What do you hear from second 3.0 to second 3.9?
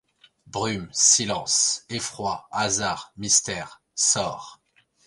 Mystère,